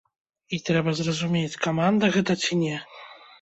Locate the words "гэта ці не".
2.17-2.81